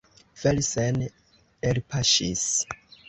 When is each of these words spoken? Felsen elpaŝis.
Felsen 0.43 0.97
elpaŝis. 1.73 2.47